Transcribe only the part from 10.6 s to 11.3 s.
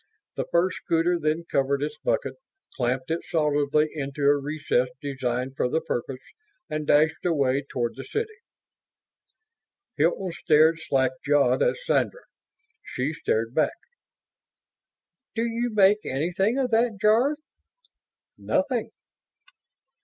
slack